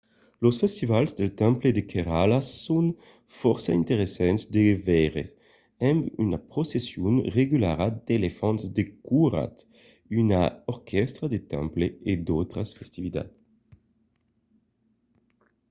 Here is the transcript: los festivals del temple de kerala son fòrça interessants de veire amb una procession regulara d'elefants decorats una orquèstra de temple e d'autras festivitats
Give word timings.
los 0.43 0.55
festivals 0.61 1.11
del 1.19 1.31
temple 1.43 1.69
de 1.77 1.83
kerala 1.91 2.39
son 2.65 2.85
fòrça 3.39 3.71
interessants 3.81 4.41
de 4.55 4.63
veire 4.87 5.23
amb 5.89 5.99
una 6.25 6.39
procession 6.51 7.13
regulara 7.39 7.87
d'elefants 8.05 8.63
decorats 8.79 9.61
una 10.21 10.41
orquèstra 10.73 11.25
de 11.33 11.39
temple 11.53 11.85
e 12.11 12.13
d'autras 12.27 12.69
festivitats 12.79 13.33